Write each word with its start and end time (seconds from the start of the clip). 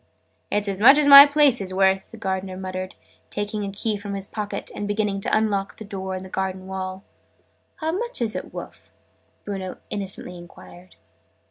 "It's 0.49 0.67
as 0.67 0.81
much 0.81 0.97
as 0.97 1.07
my 1.07 1.27
place 1.27 1.61
is 1.61 1.75
worth!" 1.75 2.09
the 2.09 2.17
Gardener 2.17 2.57
muttered, 2.57 2.95
taking 3.29 3.63
a 3.63 3.71
key 3.71 3.97
from 3.97 4.15
his 4.15 4.27
pocket, 4.27 4.71
and 4.73 4.87
beginning 4.87 5.21
to 5.21 5.37
unlock 5.37 5.79
a 5.79 5.83
door 5.85 6.15
in 6.15 6.23
the 6.23 6.27
garden 6.27 6.65
wall. 6.65 7.03
"How 7.75 7.91
much 7.91 8.19
are 8.19 8.25
it 8.39 8.51
wurf?" 8.51 8.89
Bruno 9.45 9.77
innocently 9.91 10.39
enquired. 10.39 10.95